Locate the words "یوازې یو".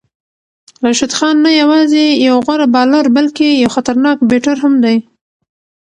1.61-2.35